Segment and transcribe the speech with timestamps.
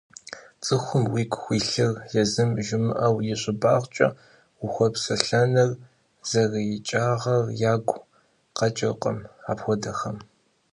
[0.63, 4.07] ЦӀыхум уигу хуилъыр езым жумыӀэу, и щӀыбагъкӀэ
[4.63, 5.71] ухуэпсэлъэныр
[6.29, 7.43] зэрыикӀагъэр
[7.73, 7.97] ягу
[8.57, 9.17] къэкӀыркъым
[9.51, 10.17] апхуэдэхэм.